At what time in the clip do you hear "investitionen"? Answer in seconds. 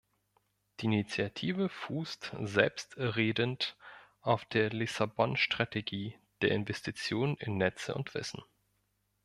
6.49-7.37